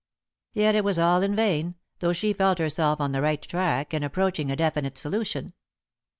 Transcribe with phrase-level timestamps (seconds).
[0.53, 4.03] Yet it was all in vain, though she felt herself on the right track and
[4.03, 5.53] approaching a definite solution.